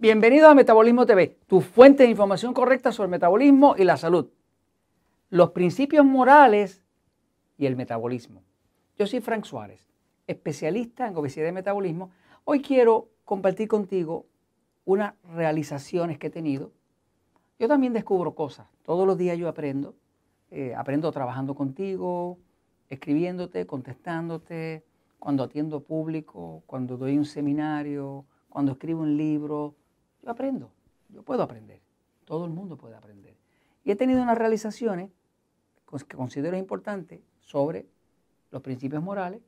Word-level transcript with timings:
Bienvenido 0.00 0.48
a 0.48 0.54
Metabolismo 0.54 1.04
TV, 1.04 1.36
tu 1.46 1.60
fuente 1.60 2.04
de 2.04 2.08
información 2.08 2.54
correcta 2.54 2.90
sobre 2.90 3.08
el 3.08 3.10
metabolismo 3.10 3.74
y 3.76 3.84
la 3.84 3.98
salud. 3.98 4.30
Los 5.28 5.50
principios 5.50 6.06
morales 6.06 6.82
y 7.58 7.66
el 7.66 7.76
metabolismo. 7.76 8.42
Yo 8.98 9.06
soy 9.06 9.20
Frank 9.20 9.44
Suárez, 9.44 9.86
especialista 10.26 11.06
en 11.06 11.14
obesidad 11.14 11.48
y 11.48 11.52
metabolismo. 11.52 12.12
Hoy 12.44 12.62
quiero 12.62 13.10
compartir 13.26 13.68
contigo 13.68 14.24
unas 14.86 15.12
realizaciones 15.34 16.16
que 16.16 16.28
he 16.28 16.30
tenido. 16.30 16.72
Yo 17.58 17.68
también 17.68 17.92
descubro 17.92 18.34
cosas. 18.34 18.68
Todos 18.82 19.06
los 19.06 19.18
días 19.18 19.36
yo 19.36 19.50
aprendo. 19.50 19.96
Eh, 20.50 20.74
aprendo 20.74 21.12
trabajando 21.12 21.54
contigo, 21.54 22.38
escribiéndote, 22.88 23.66
contestándote, 23.66 24.82
cuando 25.18 25.42
atiendo 25.42 25.82
público, 25.82 26.62
cuando 26.64 26.96
doy 26.96 27.18
un 27.18 27.26
seminario, 27.26 28.24
cuando 28.48 28.72
escribo 28.72 29.02
un 29.02 29.18
libro, 29.18 29.74
yo 30.22 30.30
aprendo, 30.30 30.70
yo 31.08 31.22
puedo 31.22 31.42
aprender, 31.42 31.80
todo 32.24 32.44
el 32.44 32.50
mundo 32.50 32.76
puede 32.76 32.96
aprender. 32.96 33.36
Y 33.84 33.90
he 33.90 33.96
tenido 33.96 34.22
unas 34.22 34.38
realizaciones 34.38 35.10
que 36.06 36.16
considero 36.16 36.56
importantes 36.56 37.20
sobre 37.40 37.86
los 38.50 38.62
principios 38.62 39.02
morales 39.02 39.40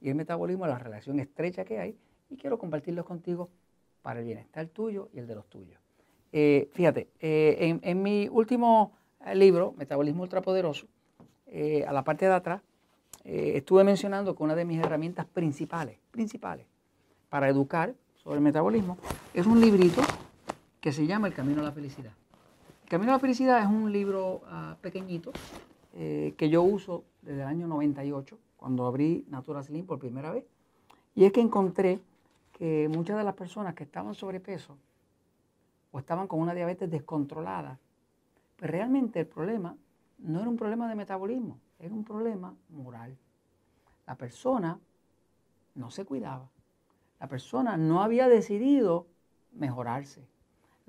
y 0.00 0.08
el 0.08 0.14
metabolismo, 0.14 0.66
la 0.66 0.78
relación 0.78 1.20
estrecha 1.20 1.64
que 1.64 1.78
hay, 1.78 1.96
y 2.30 2.36
quiero 2.36 2.58
compartirlos 2.58 3.04
contigo 3.04 3.50
para 4.02 4.20
el 4.20 4.26
bienestar 4.26 4.66
tuyo 4.68 5.08
y 5.12 5.18
el 5.18 5.26
de 5.26 5.34
los 5.34 5.46
tuyos. 5.46 5.78
Eh, 6.32 6.70
fíjate, 6.72 7.08
eh, 7.20 7.78
en, 7.82 8.02
mi 8.02 8.28
último 8.28 8.92
eh, 9.26 9.34
libro, 9.34 9.74
Metabolismo 9.76 10.22
Ultrapoderoso, 10.22 10.86
a 11.86 11.92
la 11.92 12.04
parte 12.04 12.26
de 12.26 12.32
atrás, 12.32 12.62
estuve 13.24 13.82
mencionando 13.82 14.36
que 14.36 14.42
una 14.44 14.54
de 14.54 14.64
mis 14.64 14.78
herramientas 14.78 15.26
principales, 15.26 15.98
principales, 16.12 16.64
para 17.28 17.48
educar 17.48 17.92
sobre 18.22 18.36
el 18.36 18.42
metabolismo, 18.42 18.98
es 19.32 19.46
un 19.46 19.60
librito 19.60 20.02
que 20.80 20.92
se 20.92 21.06
llama 21.06 21.28
El 21.28 21.34
Camino 21.34 21.62
a 21.62 21.64
la 21.64 21.72
Felicidad. 21.72 22.12
El 22.82 22.88
Camino 22.88 23.12
a 23.12 23.14
la 23.14 23.18
Felicidad 23.18 23.62
es 23.62 23.66
un 23.66 23.90
libro 23.90 24.42
ah, 24.46 24.76
pequeñito 24.80 25.32
eh, 25.94 26.34
que 26.36 26.50
yo 26.50 26.62
uso 26.62 27.04
desde 27.22 27.42
el 27.42 27.46
año 27.46 27.66
98, 27.66 28.38
cuando 28.56 28.86
abrí 28.86 29.24
Natura 29.28 29.62
Slim 29.62 29.86
por 29.86 29.98
primera 29.98 30.30
vez. 30.30 30.44
Y 31.14 31.24
es 31.24 31.32
que 31.32 31.40
encontré 31.40 32.00
que 32.52 32.88
muchas 32.92 33.16
de 33.16 33.24
las 33.24 33.34
personas 33.34 33.74
que 33.74 33.84
estaban 33.84 34.14
sobrepeso 34.14 34.76
o 35.92 35.98
estaban 35.98 36.26
con 36.26 36.40
una 36.40 36.54
diabetes 36.54 36.90
descontrolada, 36.90 37.78
pues 38.56 38.70
realmente 38.70 39.20
el 39.20 39.26
problema 39.26 39.74
no 40.18 40.40
era 40.40 40.48
un 40.48 40.56
problema 40.56 40.88
de 40.88 40.94
metabolismo, 40.94 41.58
era 41.78 41.94
un 41.94 42.04
problema 42.04 42.54
moral. 42.68 43.16
La 44.06 44.14
persona 44.14 44.78
no 45.74 45.90
se 45.90 46.04
cuidaba. 46.04 46.50
La 47.20 47.28
persona 47.28 47.76
no 47.76 48.02
había 48.02 48.28
decidido 48.28 49.06
mejorarse 49.52 50.26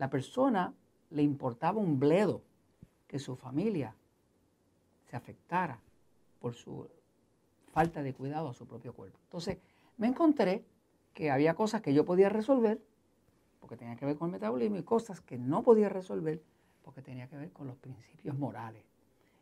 la 0.02 0.10
persona 0.10 0.74
le 1.12 1.22
importaba 1.22 1.80
un 1.80 2.00
bledo 2.00 2.42
que 3.08 3.20
su 3.20 3.36
familia 3.36 3.94
se 5.06 5.16
afectara 5.16 5.80
por 6.40 6.56
su 6.56 6.90
falta 7.72 8.02
de 8.02 8.12
cuidado 8.12 8.50
a 8.50 8.54
su 8.56 8.66
propio 8.66 8.94
cuerpo. 8.94 9.20
Entonces, 9.26 9.60
me 9.98 10.08
encontré 10.08 10.66
que 11.14 11.30
había 11.30 11.54
cosas 11.54 11.82
que 11.82 11.94
yo 11.94 12.04
podía 12.04 12.30
resolver 12.30 12.82
porque 13.60 13.78
tenía 13.78 13.96
que 13.96 14.08
ver 14.08 14.18
con 14.18 14.30
el 14.30 14.32
metabolismo 14.32 14.78
y 14.78 14.82
cosas 14.82 15.22
que 15.22 15.38
no 15.38 15.62
podía 15.62 15.88
resolver 15.88 16.42
porque 16.84 17.04
tenía 17.04 17.28
que 17.28 17.38
ver 17.38 17.52
con 17.52 17.68
los 17.68 17.78
principios 17.78 18.36
morales. 18.36 18.82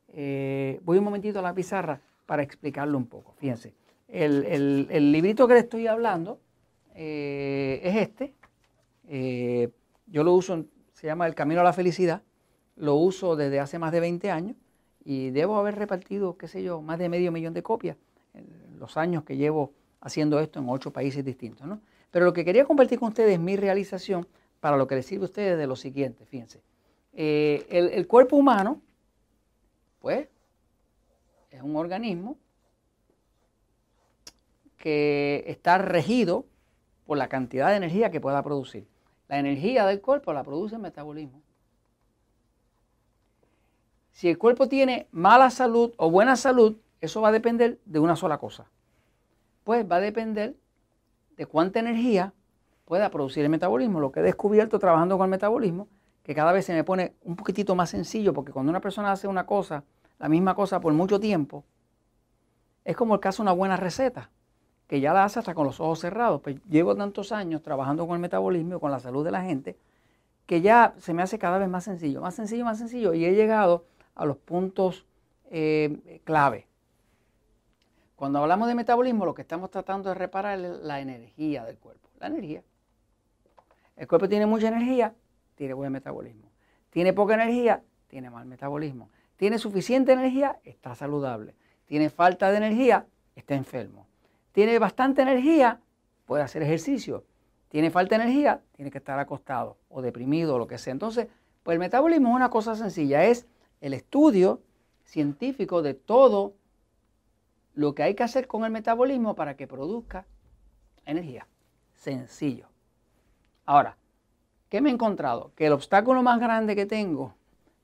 Eh, 0.09 0.81
voy 0.83 0.97
un 0.97 1.05
momentito 1.05 1.39
a 1.39 1.41
la 1.41 1.53
pizarra 1.53 2.01
para 2.25 2.43
explicarlo 2.43 2.97
un 2.97 3.05
poco. 3.05 3.33
Fíjense, 3.37 3.73
el, 4.09 5.11
librito 5.14 5.47
que 5.47 5.53
le 5.53 5.59
estoy 5.61 5.87
hablando 5.87 6.41
eh, 7.02 7.80
es 7.82 7.95
este. 7.95 8.33
Eh, 9.08 9.70
yo 10.08 10.26
lo 10.26 10.33
uso, 10.33 10.65
se 10.92 11.08
llama 11.08 11.27
El 11.27 11.33
Camino 11.33 11.61
a 11.61 11.64
la 11.64 11.71
Felicidad, 11.71 12.23
lo 12.76 12.95
uso 12.95 13.37
desde 13.37 13.61
hace 13.61 13.80
más 13.80 13.93
de 13.93 14.02
20 14.02 14.30
años 14.30 14.58
y 15.05 15.30
debo 15.30 15.58
haber 15.58 15.76
repartido, 15.76 16.38
qué 16.38 16.49
sé 16.49 16.61
yo, 16.61 16.82
más 16.82 16.99
de 16.99 17.08
medio 17.08 17.32
millón 17.32 17.54
de 17.54 17.64
copias 17.64 17.95
en 18.33 18.45
los 18.77 18.98
años 18.98 19.23
que 19.23 19.38
llevo 19.38 19.71
haciendo 20.02 20.42
esto 20.42 20.59
en 20.59 20.67
ocho 20.67 20.92
países 20.92 21.23
distintos. 21.23 21.65
¿no? 21.65 21.80
Pero 22.11 22.26
lo 22.26 22.33
que 22.33 22.43
quería 22.43 22.65
compartir 22.65 22.99
con 22.99 23.08
ustedes 23.08 23.32
es 23.32 23.39
mi 23.39 23.55
realización 23.55 24.27
para 24.59 24.76
lo 24.76 24.86
que 24.86 24.95
les 24.95 25.05
sirve 25.05 25.23
a 25.23 25.26
ustedes 25.26 25.58
de 25.58 25.67
lo 25.67 25.77
siguiente, 25.77 26.26
fíjense. 26.26 26.61
Eh, 27.14 27.65
el, 27.70 28.08
cuerpo 28.08 28.36
humano, 28.36 28.82
pues, 29.99 30.27
es 31.49 31.61
un 31.61 31.77
organismo 31.77 32.38
que 34.77 35.45
está 35.48 35.77
regido 35.77 36.45
por 37.09 37.17
la 37.17 37.27
cantidad 37.27 37.70
de 37.70 37.77
energía 37.77 38.11
que 38.11 38.21
pueda 38.21 38.43
producir. 38.43 38.87
La 39.27 39.39
energía 39.39 39.83
del 39.87 39.99
cuerpo 39.99 40.31
la 40.31 40.43
produce 40.43 40.75
el 40.75 40.81
metabolismo. 40.81 41.42
Si 44.11 44.30
el 44.30 44.37
cuerpo 44.37 44.70
tiene 44.70 45.08
mala 45.11 45.49
salud 45.49 45.92
o 45.97 46.11
buena 46.11 46.36
salud, 46.36 46.77
eso 47.02 47.20
va 47.20 47.30
a 47.30 47.31
depender 47.31 47.80
de 47.86 47.97
una 47.97 48.15
sola 48.15 48.37
cosa. 48.37 48.67
Pues 49.64 49.92
va 49.92 49.95
a 49.95 50.02
depender 50.02 50.55
de 51.36 51.47
cuánta 51.47 51.80
energía 51.80 52.31
pueda 52.86 53.09
producir 53.09 53.43
el 53.43 53.49
metabolismo. 53.49 53.99
Lo 53.99 54.11
que 54.11 54.20
he 54.20 54.23
descubierto 54.23 54.77
trabajando 54.77 55.17
con 55.17 55.26
el 55.26 55.31
metabolismo, 55.31 55.87
que 56.21 56.36
cada 56.36 56.52
vez 56.52 56.67
se 56.67 56.73
me 56.73 56.83
pone 56.83 57.15
un 57.23 57.36
poquitito 57.36 57.73
más 57.73 57.89
sencillo, 57.89 58.36
porque 58.36 58.52
cuando 58.52 58.70
una 58.70 58.81
persona 58.81 59.11
hace 59.11 59.27
una 59.27 59.47
cosa, 59.47 59.83
la 60.20 60.30
misma 60.30 60.53
cosa 60.53 60.80
por 60.80 60.93
mucho 60.93 61.20
tiempo, 61.20 61.65
es 62.86 62.95
como 62.95 63.15
el 63.15 63.20
caso 63.20 63.41
de 63.41 63.45
una 63.45 63.53
buena 63.53 63.77
receta 63.77 64.30
que 64.89 65.00
ya 65.00 65.14
la 65.14 65.23
hace 65.23 65.38
hasta 65.38 65.54
con 65.54 65.67
los 65.67 65.80
ojos 65.80 66.00
cerrados. 66.00 66.42
Pues 66.42 66.58
llevo 66.67 66.95
tantos 66.95 67.32
años 67.32 67.61
trabajando 67.61 68.08
con 68.08 68.16
el 68.16 68.22
metabolismo 68.22 68.76
y 68.76 68.80
con 68.80 68.89
la 68.92 69.00
salud 69.00 69.23
de 69.23 69.32
la 69.32 69.44
gente 69.44 69.77
que 70.48 70.61
ya 70.61 70.95
se 70.98 71.14
me 71.14 71.22
hace 71.22 71.38
cada 71.38 71.60
vez 71.60 71.70
más 71.70 71.83
sencillo, 71.83 72.22
más 72.22 72.33
sencillo, 72.33 72.66
más 72.66 72.80
sencillo 72.80 73.14
y 73.14 73.23
he 73.23 73.36
llegado 73.36 73.86
a 74.16 74.26
los 74.26 74.38
puntos 74.38 75.05
eh, 75.52 76.20
clave. 76.23 76.66
Cuando 78.16 78.39
hablamos 78.39 78.67
de 78.67 78.73
metabolismo, 78.73 79.27
lo 79.27 79.36
que 79.36 79.44
estamos 79.44 79.70
tratando 79.70 80.10
de 80.10 80.16
reparar 80.16 80.58
la 80.58 81.00
energía 81.00 81.64
del 81.66 81.77
cuerpo. 81.77 82.10
La 82.20 82.26
energía. 82.26 82.64
El 83.95 84.08
cuerpo 84.08 84.27
tiene 84.27 84.48
mucha 84.48 84.70
energía, 84.70 85.14
tiene 85.54 85.76
buen 85.76 85.92
metabolismo. 85.92 86.50
Tiene 86.89 87.14
poca 87.14 87.36
energía, 87.36 87.83
tiene 88.08 88.32
mal 88.32 88.48
metabolismo. 88.48 89.11
Tiene 89.38 89.60
suficiente 89.60 90.14
energía, 90.14 90.60
está 90.64 90.95
saludable. 90.95 91.54
Tiene 91.86 92.10
falta 92.10 92.50
de 92.50 92.58
energía, 92.58 93.06
está 93.36 93.54
enfermo 93.54 94.08
tiene 94.52 94.80
bastante 94.80 95.21
energía, 95.21 95.80
puede 96.26 96.43
hacer 96.43 96.61
ejercicio. 96.61 97.26
Tiene 97.70 97.92
falta 97.92 98.17
de 98.17 98.23
energía, 98.23 98.61
tiene 98.71 98.89
que 98.89 98.98
estar 98.98 99.20
acostado 99.20 99.77
o 99.89 100.02
deprimido 100.02 100.55
o 100.55 100.58
lo 100.58 100.67
que 100.67 100.77
sea. 100.77 100.92
Entonces, 100.92 101.27
pues 101.64 101.76
el 101.76 101.80
metabolismo 101.80 102.30
es 102.30 102.36
una 102.36 102.49
cosa 102.49 102.76
sencilla, 102.76 103.26
es 103.26 103.48
el 103.80 103.93
estudio 103.93 104.61
científico 105.04 105.82
de 105.82 105.93
todo 105.93 106.55
lo 107.73 107.93
que 107.93 108.04
hay 108.04 108.15
que 108.15 108.23
hacer 108.23 108.48
con 108.48 108.65
el 108.65 108.71
metabolismo 108.71 109.36
para 109.36 109.55
que 109.55 109.67
produzca 109.67 110.26
energía. 111.05 111.48
Sencillo. 111.93 112.67
Ahora, 113.65 113.98
¿qué 114.70 114.82
me 114.82 114.89
he 114.89 114.93
encontrado? 114.93 115.52
Que 115.55 115.67
el 115.67 115.73
obstáculo 115.73 116.23
más 116.23 116.39
grande 116.39 116.76
que 116.76 116.86
tengo 116.86 117.36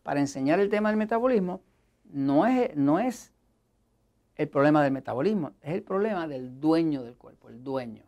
para 0.04 0.20
enseñar 0.20 0.60
el 0.60 0.70
tema 0.70 0.90
del 0.90 0.98
metabolismo 0.98 1.62
no 2.06 2.46
es, 2.48 2.76
no 2.76 3.00
es 3.00 3.34
el 4.36 4.50
problema 4.50 4.84
del 4.84 4.92
metabolismo, 4.92 5.52
es 5.62 5.74
el 5.74 5.84
problema 5.84 6.28
del 6.28 6.60
dueño 6.60 7.04
del 7.04 7.16
cuerpo, 7.16 7.50
el 7.50 7.64
dueño. 7.64 8.04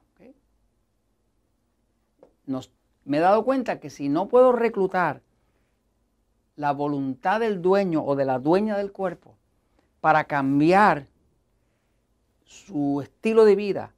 me 3.06 3.18
he 3.18 3.22
dado 3.22 3.44
cuenta 3.44 3.80
que 3.80 3.90
si 3.90 4.10
no 4.10 4.28
puedo 4.28 4.52
reclutar 4.52 5.22
la 6.56 6.74
voluntad 6.74 7.40
del 7.40 7.62
dueño 7.62 8.04
o 8.04 8.16
de 8.16 8.26
la 8.26 8.40
dueña 8.40 8.78
del 8.78 8.92
cuerpo 8.92 9.36
para 10.02 10.26
cambiar 10.26 11.08
su 12.46 13.02
estilo 13.02 13.46
de 13.46 13.56
vida, 13.56 13.94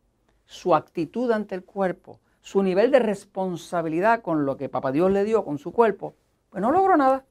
su 0.45 0.75
actitud 0.75 1.31
ante 1.31 1.56
el 1.56 1.63
cuerpo, 1.63 2.19
su 2.42 2.63
nivel 2.63 2.92
de 2.92 3.00
responsabilidad 3.00 4.21
con 4.21 4.45
lo 4.45 4.57
que 4.57 4.69
Papá 4.69 4.92
Dios 4.92 5.12
le 5.12 5.24
dio 5.24 5.45
con 5.45 5.57
su 5.57 5.71
cuerpo, 5.71 6.15
pues 6.50 6.62
no 6.62 6.71
logro 6.71 6.98
nada. 6.98 7.25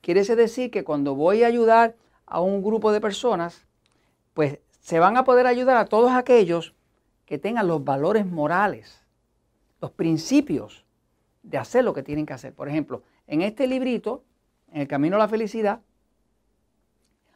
Quiere 0.00 0.24
decir 0.24 0.70
que 0.70 0.84
cuando 0.84 1.14
voy 1.14 1.42
a 1.42 1.48
ayudar 1.48 1.96
a 2.26 2.40
un 2.40 2.62
grupo 2.62 2.92
de 2.92 3.00
personas, 3.00 3.66
pues 4.36 4.58
se 4.80 4.98
van 4.98 5.16
a 5.16 5.24
poder 5.24 5.46
ayudar 5.46 5.78
a 5.78 5.86
todos 5.86 6.12
aquellos 6.12 6.74
que 7.24 7.38
tengan 7.38 7.66
los 7.66 7.82
valores 7.82 8.26
morales, 8.26 9.02
los 9.80 9.92
principios 9.92 10.84
de 11.42 11.56
hacer 11.56 11.84
lo 11.84 11.94
que 11.94 12.02
tienen 12.02 12.26
que 12.26 12.34
hacer. 12.34 12.52
Por 12.52 12.68
ejemplo, 12.68 13.02
en 13.26 13.40
este 13.40 13.66
librito, 13.66 14.24
en 14.72 14.82
el 14.82 14.88
Camino 14.88 15.16
a 15.16 15.20
la 15.20 15.28
Felicidad, 15.28 15.80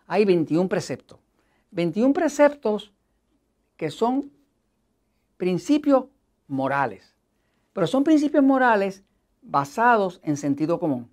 hay 0.06 0.26
21 0.26 0.68
preceptos. 0.68 1.18
21 1.70 2.12
preceptos 2.12 2.92
que 3.78 3.90
son 3.90 4.30
principios 5.38 6.04
morales. 6.48 7.16
Pero 7.72 7.86
son 7.86 8.04
principios 8.04 8.44
morales 8.44 9.04
basados 9.40 10.20
en 10.22 10.36
sentido 10.36 10.78
común. 10.78 11.10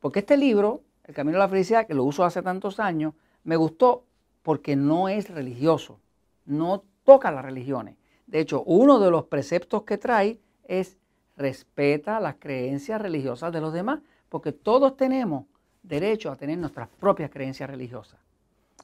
Porque 0.00 0.18
este 0.18 0.36
libro, 0.36 0.82
El 1.04 1.14
Camino 1.14 1.36
a 1.36 1.42
la 1.42 1.48
Felicidad, 1.48 1.86
que 1.86 1.94
lo 1.94 2.02
uso 2.02 2.24
hace 2.24 2.42
tantos 2.42 2.80
años, 2.80 3.14
me 3.44 3.54
gustó 3.54 4.06
porque 4.50 4.74
no 4.74 5.08
es 5.08 5.30
religioso, 5.30 6.00
no 6.44 6.82
toca 7.04 7.30
las 7.30 7.44
religiones. 7.44 7.94
De 8.26 8.40
hecho, 8.40 8.64
uno 8.64 8.98
de 8.98 9.08
los 9.08 9.26
preceptos 9.26 9.84
que 9.84 9.96
trae 9.96 10.40
es 10.64 10.98
respeta 11.36 12.18
las 12.18 12.34
creencias 12.34 13.00
religiosas 13.00 13.52
de 13.52 13.60
los 13.60 13.72
demás, 13.72 14.00
porque 14.28 14.50
todos 14.50 14.96
tenemos 14.96 15.44
derecho 15.84 16.32
a 16.32 16.36
tener 16.36 16.58
nuestras 16.58 16.88
propias 16.88 17.30
creencias 17.30 17.70
religiosas. 17.70 18.18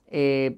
Eh, 0.06 0.56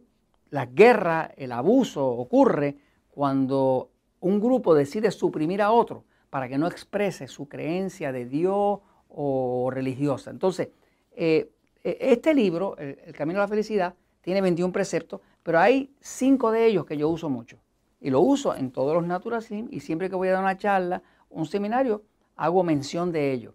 las 0.50 0.74
guerras, 0.74 1.30
el 1.38 1.52
abuso 1.52 2.06
ocurre 2.06 2.76
cuando 3.10 3.88
un 4.20 4.38
grupo 4.38 4.74
decide 4.74 5.10
suprimir 5.10 5.62
a 5.62 5.70
otro 5.70 6.04
para 6.28 6.50
que 6.50 6.58
no 6.58 6.66
exprese 6.66 7.28
su 7.28 7.48
creencia 7.48 8.12
de 8.12 8.26
Dios 8.26 8.80
o 9.08 9.70
religiosa. 9.72 10.30
Entonces, 10.30 10.68
eh, 11.16 11.48
e, 11.82 11.96
este 11.98 12.34
libro, 12.34 12.76
el, 12.76 13.14
Camino 13.14 13.38
a 13.38 13.44
la 13.44 13.48
Felicidad, 13.48 13.94
tiene 14.28 14.42
21 14.42 14.74
preceptos, 14.74 15.22
pero 15.42 15.58
hay 15.58 15.90
cinco 16.02 16.50
de 16.50 16.66
ellos 16.66 16.84
que 16.84 16.98
yo 16.98 17.08
uso 17.08 17.30
mucho. 17.30 17.56
Y 17.98 18.10
lo 18.10 18.20
uso 18.20 18.54
en 18.54 18.70
todos 18.70 18.92
los 18.92 19.06
Natural 19.06 19.42
y 19.70 19.80
siempre 19.80 20.10
que 20.10 20.16
voy 20.16 20.28
a 20.28 20.32
dar 20.32 20.42
una 20.42 20.58
charla, 20.58 21.02
un 21.30 21.46
seminario, 21.46 22.02
hago 22.36 22.62
mención 22.62 23.10
de 23.10 23.32
ellos. 23.32 23.54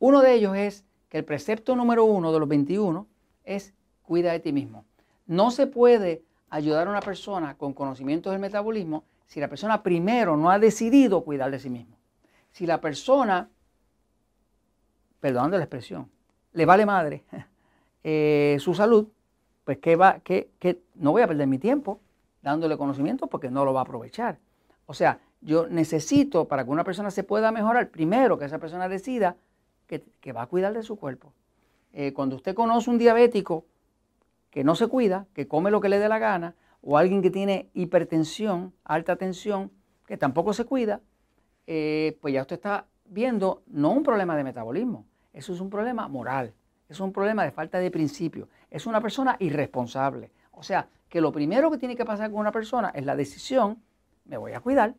Uno 0.00 0.20
de 0.20 0.34
ellos 0.34 0.56
es 0.56 0.84
que 1.08 1.18
el 1.18 1.24
precepto 1.24 1.76
número 1.76 2.04
uno 2.04 2.32
de 2.32 2.40
los 2.40 2.48
21 2.48 3.06
es 3.44 3.74
cuida 4.02 4.32
de 4.32 4.40
ti 4.40 4.52
mismo. 4.52 4.86
No 5.28 5.52
se 5.52 5.68
puede 5.68 6.24
ayudar 6.50 6.88
a 6.88 6.90
una 6.90 7.00
persona 7.00 7.56
con 7.56 7.72
conocimientos 7.72 8.32
del 8.32 8.40
metabolismo 8.40 9.04
si 9.26 9.38
la 9.38 9.46
persona 9.46 9.84
primero 9.84 10.36
no 10.36 10.50
ha 10.50 10.58
decidido 10.58 11.22
cuidar 11.22 11.52
de 11.52 11.60
sí 11.60 11.70
mismo. 11.70 11.96
Si 12.50 12.66
la 12.66 12.80
persona, 12.80 13.48
perdonando 15.20 15.58
la 15.58 15.62
expresión, 15.62 16.10
le 16.54 16.66
vale 16.66 16.86
madre 16.86 17.22
eh, 18.02 18.56
su 18.58 18.74
salud, 18.74 19.06
pues 19.64 19.78
que 19.78 19.96
va, 19.96 20.20
que, 20.20 20.50
que 20.58 20.82
no 20.94 21.12
voy 21.12 21.22
a 21.22 21.28
perder 21.28 21.46
mi 21.46 21.58
tiempo 21.58 22.00
dándole 22.42 22.76
conocimiento 22.76 23.26
porque 23.28 23.50
no 23.50 23.64
lo 23.64 23.72
va 23.72 23.80
a 23.80 23.84
aprovechar. 23.84 24.38
O 24.86 24.94
sea, 24.94 25.20
yo 25.40 25.66
necesito 25.68 26.46
para 26.46 26.64
que 26.64 26.70
una 26.70 26.84
persona 26.84 27.10
se 27.10 27.24
pueda 27.24 27.52
mejorar, 27.52 27.90
primero 27.90 28.38
que 28.38 28.44
esa 28.44 28.58
persona 28.58 28.88
decida 28.88 29.36
que, 29.86 30.32
va 30.32 30.42
a 30.42 30.46
cuidar 30.46 30.72
de 30.72 30.82
su 30.82 30.96
cuerpo. 30.96 31.34
Eh, 31.92 32.12
cuando 32.12 32.36
usted 32.36 32.54
conoce 32.54 32.88
un 32.88 32.98
diabético 32.98 33.66
que 34.50 34.64
no 34.64 34.74
se 34.74 34.86
cuida, 34.86 35.26
que 35.34 35.46
come 35.46 35.70
lo 35.70 35.80
que 35.80 35.88
le 35.88 35.98
dé 35.98 36.08
la 36.08 36.18
gana, 36.18 36.54
o 36.80 36.96
alguien 36.96 37.22
que 37.22 37.30
tiene 37.30 37.68
hipertensión, 37.74 38.72
alta 38.84 39.16
tensión, 39.16 39.70
que 40.06 40.16
tampoco 40.16 40.52
se 40.52 40.64
cuida, 40.64 41.00
eh, 41.66 42.18
pues 42.20 42.34
ya 42.34 42.40
usted 42.40 42.56
está 42.56 42.86
viendo 43.04 43.62
no 43.66 43.90
un 43.90 44.02
problema 44.02 44.36
de 44.36 44.44
metabolismo, 44.44 45.06
eso 45.32 45.52
es 45.52 45.60
un 45.60 45.70
problema 45.70 46.08
moral, 46.08 46.54
es 46.92 47.00
un 47.00 47.12
problema 47.12 47.44
de 47.44 47.50
falta 47.50 47.78
de 47.78 47.90
principio, 47.90 48.48
es 48.70 48.86
una 48.86 49.00
persona 49.00 49.36
irresponsable. 49.38 50.30
O 50.52 50.62
sea, 50.62 50.88
que 51.08 51.20
lo 51.20 51.32
primero 51.32 51.70
que 51.70 51.78
tiene 51.78 51.96
que 51.96 52.04
pasar 52.04 52.30
con 52.30 52.40
una 52.40 52.52
persona 52.52 52.90
es 52.94 53.04
la 53.04 53.16
decisión, 53.16 53.82
me 54.24 54.36
voy 54.36 54.52
a 54.52 54.60
cuidar, 54.60 54.94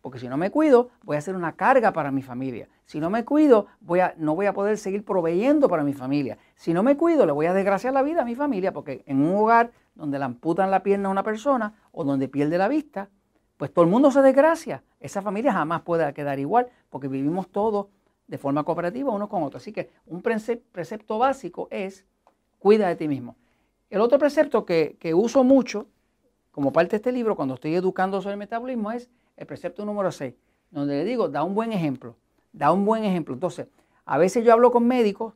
porque 0.00 0.18
si 0.18 0.28
no 0.28 0.36
me 0.36 0.50
cuido, 0.50 0.90
voy 1.02 1.16
a 1.16 1.20
ser 1.20 1.34
una 1.34 1.52
carga 1.52 1.92
para 1.92 2.10
mi 2.10 2.22
familia. 2.22 2.68
Si 2.84 3.00
no 3.00 3.10
me 3.10 3.24
cuido, 3.24 3.66
voy 3.80 4.00
a, 4.00 4.14
no 4.18 4.36
voy 4.36 4.46
a 4.46 4.52
poder 4.52 4.78
seguir 4.78 5.04
proveyendo 5.04 5.68
para 5.68 5.82
mi 5.82 5.94
familia. 5.94 6.38
Si 6.54 6.72
no 6.72 6.82
me 6.82 6.96
cuido, 6.96 7.26
le 7.26 7.32
voy 7.32 7.46
a 7.46 7.54
desgraciar 7.54 7.92
la 7.92 8.02
vida 8.02 8.22
a 8.22 8.24
mi 8.24 8.34
familia, 8.34 8.72
porque 8.72 9.02
en 9.06 9.20
un 9.20 9.34
hogar 9.36 9.72
donde 9.94 10.18
le 10.18 10.24
amputan 10.24 10.70
la 10.70 10.82
pierna 10.82 11.08
a 11.08 11.12
una 11.12 11.22
persona 11.22 11.74
o 11.90 12.04
donde 12.04 12.28
pierde 12.28 12.58
la 12.58 12.68
vista, 12.68 13.08
pues 13.56 13.72
todo 13.72 13.84
el 13.84 13.90
mundo 13.90 14.10
se 14.10 14.22
desgracia. 14.22 14.84
Esa 15.00 15.22
familia 15.22 15.52
jamás 15.52 15.82
puede 15.82 16.12
quedar 16.12 16.38
igual, 16.38 16.68
porque 16.90 17.08
vivimos 17.08 17.48
todos 17.48 17.86
de 18.26 18.38
forma 18.38 18.64
cooperativa 18.64 19.12
uno 19.12 19.28
con 19.28 19.42
otro. 19.42 19.58
Así 19.58 19.72
que 19.72 19.90
un 20.06 20.22
precepto 20.22 21.18
básico 21.18 21.68
es 21.70 22.04
cuida 22.58 22.88
de 22.88 22.96
ti 22.96 23.08
mismo. 23.08 23.36
El 23.90 24.00
otro 24.00 24.18
precepto 24.18 24.64
que, 24.64 24.96
que 24.98 25.14
uso 25.14 25.44
mucho 25.44 25.86
como 26.50 26.72
parte 26.72 26.92
de 26.92 26.96
este 26.96 27.12
libro 27.12 27.36
cuando 27.36 27.54
estoy 27.54 27.74
educando 27.74 28.20
sobre 28.20 28.32
el 28.32 28.38
metabolismo 28.38 28.90
es 28.90 29.08
el 29.36 29.46
precepto 29.46 29.84
número 29.84 30.10
6, 30.10 30.34
donde 30.70 30.96
le 30.96 31.04
digo, 31.04 31.28
da 31.28 31.42
un 31.42 31.54
buen 31.54 31.72
ejemplo, 31.72 32.16
da 32.52 32.72
un 32.72 32.84
buen 32.84 33.04
ejemplo. 33.04 33.34
Entonces, 33.34 33.66
a 34.04 34.18
veces 34.18 34.44
yo 34.44 34.52
hablo 34.52 34.70
con 34.70 34.86
médicos 34.86 35.34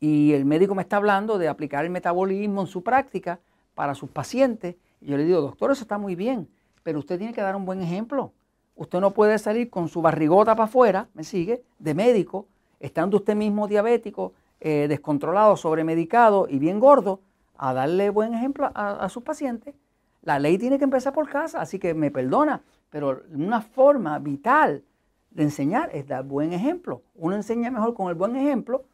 y 0.00 0.32
el 0.32 0.44
médico 0.44 0.74
me 0.74 0.82
está 0.82 0.96
hablando 0.96 1.38
de 1.38 1.48
aplicar 1.48 1.84
el 1.84 1.90
metabolismo 1.90 2.62
en 2.62 2.66
su 2.66 2.82
práctica 2.82 3.40
para 3.74 3.94
sus 3.94 4.10
pacientes. 4.10 4.76
Y 5.00 5.06
yo 5.06 5.16
le 5.16 5.24
digo, 5.24 5.40
doctor, 5.40 5.70
eso 5.70 5.82
está 5.82 5.96
muy 5.96 6.14
bien, 6.14 6.48
pero 6.82 6.98
usted 6.98 7.16
tiene 7.18 7.32
que 7.32 7.40
dar 7.40 7.56
un 7.56 7.64
buen 7.64 7.80
ejemplo. 7.80 8.32
Usted 8.76 9.00
no 9.00 9.12
puede 9.12 9.38
salir 9.38 9.70
con 9.70 9.88
su 9.88 10.02
barrigota 10.02 10.54
para 10.54 10.64
afuera, 10.64 11.08
¿me 11.14 11.24
sigue? 11.24 11.62
De 11.78 11.94
médico, 11.94 12.46
estando 12.80 13.18
usted 13.18 13.36
mismo 13.36 13.68
diabético, 13.68 14.32
eh, 14.60 14.86
descontrolado, 14.88 15.56
sobremedicado 15.56 16.46
y 16.48 16.58
bien 16.58 16.80
gordo, 16.80 17.20
a 17.56 17.72
darle 17.72 18.10
buen 18.10 18.34
ejemplo 18.34 18.70
a 18.74 19.08
sus 19.08 19.22
pacientes. 19.22 19.74
La 20.22 20.38
ley 20.38 20.58
tiene 20.58 20.78
que 20.78 20.84
empezar 20.84 21.12
por 21.12 21.28
casa, 21.28 21.60
así 21.60 21.78
que 21.78 21.94
me 21.94 22.10
perdona, 22.10 22.62
pero 22.90 23.22
una 23.32 23.60
forma 23.60 24.18
vital 24.18 24.82
de 25.30 25.42
enseñar 25.42 25.90
es 25.92 26.08
dar 26.08 26.24
buen 26.24 26.52
ejemplo. 26.52 27.02
Uno 27.14 27.36
enseña 27.36 27.70
mejor 27.70 27.94
con 27.94 28.08
el 28.08 28.14
buen 28.14 28.34
ejemplo 28.34 28.84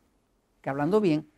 que 0.60 0.70
hablando 0.70 1.00
bien. 1.00 1.28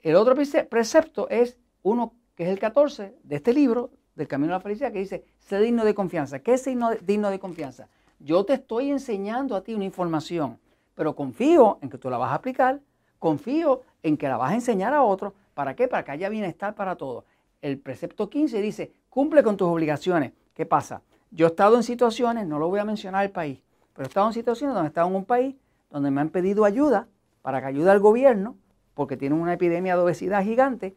El 0.00 0.16
otro 0.16 0.34
precepto 0.34 1.28
es 1.28 1.58
uno 1.82 2.14
que 2.34 2.44
es 2.44 2.48
el 2.48 2.58
14 2.58 3.14
de 3.22 3.36
este 3.36 3.52
libro, 3.52 3.90
del 4.14 4.28
Camino 4.28 4.52
a 4.52 4.56
la 4.56 4.60
Felicidad, 4.60 4.92
que 4.92 4.98
dice, 4.98 5.24
sé 5.40 5.58
digno 5.60 5.84
de 5.84 5.94
confianza. 5.94 6.38
¿Qué 6.40 6.54
es 6.54 6.64
digno 6.64 7.30
de 7.30 7.38
confianza? 7.38 7.88
Yo 8.18 8.44
te 8.44 8.54
estoy 8.54 8.90
enseñando 8.90 9.56
a 9.56 9.62
ti 9.62 9.74
una 9.74 9.84
información, 9.84 10.58
pero 10.94 11.16
confío 11.16 11.78
en 11.80 11.90
que 11.90 11.98
tú 11.98 12.10
la 12.10 12.18
vas 12.18 12.32
a 12.32 12.36
aplicar, 12.36 12.80
confío 13.18 13.82
en 14.02 14.16
que 14.16 14.28
la 14.28 14.36
vas 14.36 14.52
a 14.52 14.54
enseñar 14.54 14.94
a 14.94 15.02
otros. 15.02 15.32
¿Para 15.54 15.74
qué? 15.74 15.88
Para 15.88 16.04
que 16.04 16.12
haya 16.12 16.28
bienestar 16.28 16.74
para 16.74 16.96
todos. 16.96 17.24
El 17.60 17.78
precepto 17.78 18.28
15 18.28 18.60
dice, 18.60 18.92
Cumple 19.12 19.42
con 19.42 19.58
tus 19.58 19.68
obligaciones. 19.68 20.32
¿Qué 20.54 20.64
pasa? 20.64 21.02
Yo 21.30 21.46
he 21.46 21.50
estado 21.50 21.76
en 21.76 21.82
situaciones, 21.82 22.46
no 22.46 22.58
lo 22.58 22.68
voy 22.68 22.80
a 22.80 22.84
mencionar 22.84 23.24
el 23.24 23.30
país, 23.30 23.60
pero 23.92 24.06
he 24.06 24.08
estado 24.08 24.26
en 24.28 24.32
situaciones 24.32 24.74
donde 24.74 24.86
he 24.86 24.88
estado 24.88 25.08
en 25.08 25.16
un 25.16 25.24
país 25.26 25.54
donde 25.90 26.10
me 26.10 26.22
han 26.22 26.30
pedido 26.30 26.64
ayuda 26.64 27.08
para 27.42 27.60
que 27.60 27.66
ayude 27.66 27.90
al 27.90 28.00
gobierno, 28.00 28.56
porque 28.94 29.16
tienen 29.16 29.38
una 29.38 29.52
epidemia 29.52 29.96
de 29.96 30.02
obesidad 30.02 30.42
gigante, 30.42 30.96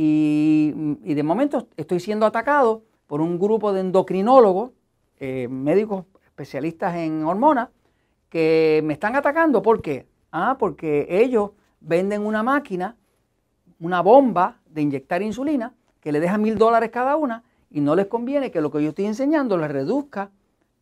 y, 0.00 0.70
de 1.12 1.22
momento 1.24 1.66
estoy 1.76 1.98
siendo 1.98 2.24
atacado 2.24 2.84
por 3.08 3.20
un 3.20 3.36
grupo 3.36 3.72
de 3.72 3.80
endocrinólogos, 3.80 4.70
eh, 5.18 5.48
médicos 5.50 6.04
especialistas 6.24 6.94
en 6.94 7.24
hormonas, 7.24 7.70
que 8.28 8.80
me 8.84 8.92
están 8.92 9.16
atacando. 9.16 9.60
¿Por 9.60 9.82
qué? 9.82 10.06
Ah, 10.30 10.54
porque 10.56 11.08
ellos 11.10 11.50
venden 11.80 12.24
una 12.24 12.44
máquina, 12.44 12.94
una 13.80 14.00
bomba 14.00 14.60
de 14.66 14.82
inyectar 14.82 15.20
insulina, 15.20 15.74
que 16.00 16.12
le 16.12 16.20
deja 16.20 16.38
mil 16.38 16.56
dólares 16.56 16.90
cada 16.90 17.16
una 17.16 17.42
y 17.68 17.80
no 17.80 17.96
les 17.96 18.06
conviene 18.06 18.52
que 18.52 18.60
lo 18.60 18.70
que 18.70 18.80
yo 18.80 18.90
estoy 18.90 19.06
enseñando 19.06 19.58
le 19.58 19.66
reduzca 19.66 20.30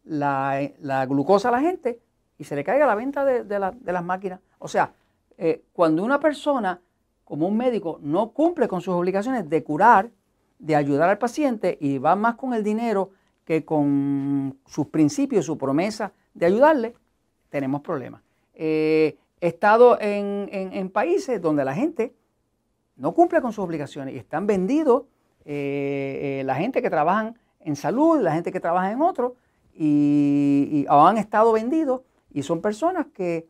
la, 0.05 1.07
glucosa 1.09 1.49
a 1.49 1.53
la 1.53 1.61
gente 1.61 2.03
y 2.37 2.45
se 2.45 2.55
le 2.55 2.65
caiga 2.65 2.87
la 2.87 2.95
venta 2.95 3.25
de, 3.25 3.59
las 3.59 4.05
máquinas. 4.05 4.41
O 4.59 4.69
sea, 4.69 4.93
eh, 5.39 5.65
cuando 5.73 6.05
una 6.05 6.21
persona, 6.21 6.83
como 7.27 7.47
un 7.47 7.59
médico, 7.59 7.99
no 8.03 8.31
cumple 8.31 8.69
con 8.69 8.81
sus 8.81 8.95
obligaciones 8.95 9.51
de 9.51 9.63
curar, 9.63 10.11
de 10.59 10.75
ayudar 10.75 11.11
al 11.11 11.19
paciente 11.19 11.77
y 11.79 11.99
va 11.99 12.17
más 12.17 12.37
con 12.37 12.55
el 12.55 12.65
dinero 12.65 13.11
que 13.45 13.67
con 13.67 14.59
sus 14.65 14.87
principios, 14.87 15.45
su 15.45 15.59
promesa 15.59 16.13
de 16.33 16.47
ayudarle, 16.47 16.95
tenemos 17.51 17.83
problemas. 17.83 18.23
Eh, 18.55 19.19
he 19.43 19.49
estado 19.49 19.99
en 20.01 20.91
países 20.91 21.43
donde 21.43 21.63
la 21.63 21.75
gente 21.75 22.15
no 22.97 23.13
cumple 23.13 23.43
con 23.43 23.53
sus 23.53 23.65
obligaciones 23.65 24.15
y 24.15 24.19
están 24.19 24.47
vendidos 24.47 25.03
eh, 25.49 26.41
eh, 26.41 26.45
la 26.45 26.57
gente 26.57 26.83
que 26.83 26.91
trabajan 26.91 27.39
en 27.61 27.77
salud, 27.77 28.21
la 28.21 28.33
gente 28.33 28.51
que 28.51 28.59
trabaja 28.59 28.91
en 28.91 29.01
otro, 29.01 29.37
y, 29.73 30.85
han 30.89 31.19
estado 31.19 31.53
vendidos 31.53 32.01
y 32.33 32.43
son 32.43 32.61
personas 32.61 33.07
que, 33.15 33.47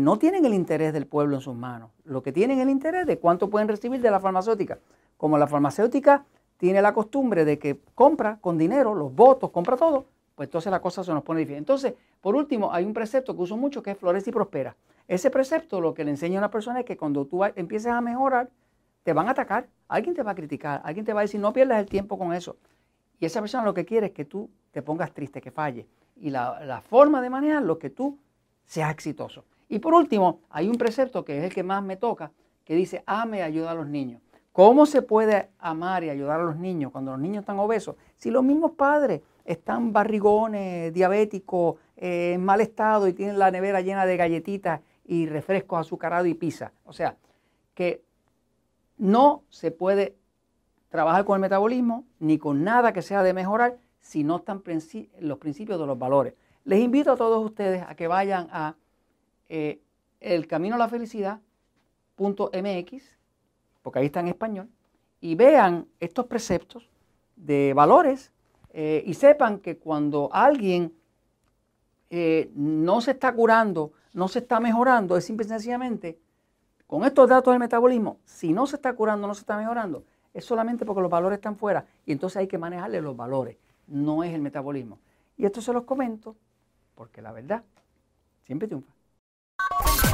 no 0.00 0.18
tienen 0.18 0.44
el 0.44 0.54
interés 0.54 0.92
del 0.92 1.06
pueblo 1.06 1.36
en 1.36 1.42
sus 1.42 1.54
manos, 1.54 1.90
lo 2.04 2.22
que 2.22 2.32
tienen 2.32 2.60
el 2.60 2.70
interés 2.70 3.06
de 3.06 3.18
cuánto 3.18 3.50
pueden 3.50 3.68
recibir 3.68 4.00
de 4.00 4.10
la 4.10 4.20
farmacéutica. 4.20 4.78
Como 5.16 5.38
la 5.38 5.46
farmacéutica 5.46 6.24
tiene 6.56 6.80
la 6.80 6.92
costumbre 6.94 7.44
de 7.44 7.58
que 7.58 7.80
compra 7.94 8.38
con 8.40 8.58
dinero, 8.58 8.94
los 8.94 9.14
votos, 9.14 9.50
compra 9.50 9.76
todo, 9.76 10.06
pues 10.34 10.46
entonces 10.46 10.70
la 10.70 10.80
cosa 10.80 11.04
se 11.04 11.12
nos 11.12 11.22
pone 11.22 11.40
difícil. 11.40 11.58
Entonces, 11.58 11.94
por 12.20 12.34
último, 12.34 12.72
hay 12.72 12.84
un 12.84 12.92
precepto 12.92 13.34
que 13.34 13.42
uso 13.42 13.56
mucho 13.56 13.82
que 13.82 13.92
es 13.92 13.98
florece 13.98 14.30
y 14.30 14.32
prospera. 14.32 14.76
Ese 15.08 15.30
precepto 15.30 15.80
lo 15.80 15.94
que 15.94 16.04
le 16.04 16.10
enseña 16.10 16.38
a 16.38 16.40
una 16.40 16.50
persona 16.50 16.80
es 16.80 16.86
que 16.86 16.96
cuando 16.96 17.26
tú 17.26 17.44
empieces 17.44 17.92
a 17.92 18.00
mejorar, 18.00 18.48
te 19.02 19.12
van 19.12 19.28
a 19.28 19.32
atacar, 19.32 19.66
alguien 19.88 20.14
te 20.14 20.22
va 20.22 20.30
a 20.30 20.34
criticar, 20.34 20.80
alguien 20.84 21.04
te 21.04 21.12
va 21.12 21.20
a 21.20 21.22
decir, 21.22 21.40
no 21.40 21.52
pierdas 21.52 21.80
el 21.80 21.86
tiempo 21.86 22.18
con 22.18 22.32
eso. 22.32 22.56
Y 23.18 23.26
esa 23.26 23.40
persona 23.40 23.64
lo 23.64 23.74
que 23.74 23.84
quiere 23.84 24.06
es 24.06 24.12
que 24.12 24.24
tú 24.24 24.50
te 24.70 24.82
pongas 24.82 25.12
triste, 25.12 25.40
que 25.40 25.50
falle. 25.50 25.86
Y 26.16 26.30
la, 26.30 26.82
forma 26.88 27.20
de 27.20 27.30
manejarlo 27.30 27.74
es 27.74 27.78
que 27.78 27.90
tú 27.90 28.18
seas 28.64 28.90
exitoso. 28.90 29.44
Y 29.72 29.78
por 29.78 29.94
último, 29.94 30.40
hay 30.50 30.68
un 30.68 30.76
precepto 30.76 31.24
que 31.24 31.38
es 31.38 31.44
el 31.44 31.54
que 31.54 31.62
más 31.62 31.82
me 31.82 31.96
toca, 31.96 32.30
que 32.62 32.74
dice, 32.74 33.02
ame 33.06 33.38
y 33.38 33.40
ayuda 33.40 33.70
a 33.70 33.74
los 33.74 33.88
niños. 33.88 34.20
¿Cómo 34.52 34.84
se 34.84 35.00
puede 35.00 35.48
amar 35.58 36.04
y 36.04 36.10
ayudar 36.10 36.40
a 36.40 36.44
los 36.44 36.56
niños 36.56 36.92
cuando 36.92 37.12
los 37.12 37.20
niños 37.20 37.40
están 37.40 37.58
obesos? 37.58 37.96
Si 38.16 38.30
los 38.30 38.44
mismos 38.44 38.72
padres 38.72 39.22
están 39.46 39.90
barrigones, 39.90 40.92
diabéticos, 40.92 41.76
eh, 41.96 42.34
en 42.34 42.44
mal 42.44 42.60
estado 42.60 43.08
y 43.08 43.14
tienen 43.14 43.38
la 43.38 43.50
nevera 43.50 43.80
llena 43.80 44.04
de 44.04 44.18
galletitas 44.18 44.82
y 45.06 45.24
refrescos 45.26 45.80
azucarados 45.80 46.28
y 46.28 46.34
pizza. 46.34 46.72
O 46.84 46.92
sea, 46.92 47.16
que 47.72 48.04
no 48.98 49.44
se 49.48 49.70
puede 49.70 50.18
trabajar 50.90 51.24
con 51.24 51.36
el 51.36 51.40
metabolismo 51.40 52.04
ni 52.18 52.36
con 52.36 52.62
nada 52.62 52.92
que 52.92 53.00
sea 53.00 53.22
de 53.22 53.32
mejorar 53.32 53.78
si 54.00 54.22
no 54.22 54.36
están 54.36 54.62
los 55.18 55.38
principios 55.38 55.80
de 55.80 55.86
los 55.86 55.98
valores. 55.98 56.34
Les 56.64 56.80
invito 56.80 57.12
a 57.12 57.16
todos 57.16 57.42
ustedes 57.42 57.82
a 57.88 57.94
que 57.94 58.06
vayan 58.06 58.48
a 58.52 58.76
eh, 59.54 59.82
el 60.18 60.46
camino 60.46 60.76
a 60.76 60.78
la 60.78 60.88
felicidad.mx, 60.88 61.42
porque 63.82 63.98
ahí 63.98 64.06
está 64.06 64.20
en 64.20 64.28
español, 64.28 64.70
y 65.20 65.34
vean 65.34 65.86
estos 66.00 66.24
preceptos 66.24 66.88
de 67.36 67.74
valores 67.74 68.32
eh, 68.72 69.02
y 69.04 69.12
sepan 69.12 69.58
que 69.58 69.76
cuando 69.76 70.30
alguien 70.32 70.94
eh, 72.08 72.50
no 72.54 73.02
se 73.02 73.10
está 73.10 73.34
curando, 73.34 73.92
no 74.14 74.26
se 74.26 74.38
está 74.38 74.58
mejorando, 74.58 75.18
es 75.18 75.26
simple 75.26 75.44
y 75.44 75.50
sencillamente, 75.50 76.18
con 76.86 77.04
estos 77.04 77.28
datos 77.28 77.52
del 77.52 77.60
metabolismo, 77.60 78.20
si 78.24 78.54
no 78.54 78.66
se 78.66 78.76
está 78.76 78.94
curando, 78.94 79.28
no 79.28 79.34
se 79.34 79.40
está 79.40 79.58
mejorando, 79.58 80.02
es 80.32 80.46
solamente 80.46 80.86
porque 80.86 81.02
los 81.02 81.10
valores 81.10 81.36
están 81.36 81.56
fuera 81.56 81.84
y 82.06 82.12
entonces 82.12 82.38
hay 82.38 82.48
que 82.48 82.56
manejarle 82.56 83.02
los 83.02 83.14
valores, 83.14 83.58
no 83.86 84.24
es 84.24 84.32
el 84.32 84.40
metabolismo. 84.40 84.98
Y 85.36 85.44
esto 85.44 85.60
se 85.60 85.74
los 85.74 85.84
comento 85.84 86.36
porque 86.94 87.20
la 87.20 87.32
verdad 87.32 87.62
siempre 88.46 88.66
triunfa. 88.66 89.01
Bye. 89.70 90.02